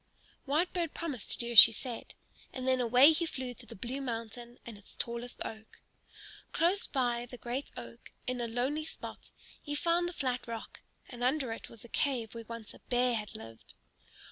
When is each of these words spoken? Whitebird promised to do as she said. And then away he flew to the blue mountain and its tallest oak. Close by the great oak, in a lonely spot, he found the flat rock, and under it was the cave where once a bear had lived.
Whitebird 0.47 0.95
promised 0.95 1.29
to 1.29 1.37
do 1.37 1.51
as 1.51 1.59
she 1.59 1.71
said. 1.71 2.15
And 2.51 2.67
then 2.67 2.81
away 2.81 3.11
he 3.11 3.27
flew 3.27 3.53
to 3.53 3.67
the 3.67 3.75
blue 3.75 4.01
mountain 4.01 4.57
and 4.65 4.75
its 4.75 4.95
tallest 4.95 5.39
oak. 5.45 5.79
Close 6.53 6.87
by 6.87 7.27
the 7.27 7.37
great 7.37 7.71
oak, 7.77 8.09
in 8.25 8.41
a 8.41 8.47
lonely 8.47 8.83
spot, 8.83 9.29
he 9.61 9.75
found 9.75 10.09
the 10.09 10.13
flat 10.13 10.47
rock, 10.47 10.81
and 11.07 11.23
under 11.23 11.51
it 11.53 11.69
was 11.69 11.83
the 11.83 11.87
cave 11.87 12.33
where 12.33 12.45
once 12.47 12.73
a 12.73 12.79
bear 12.89 13.13
had 13.13 13.35
lived. 13.37 13.75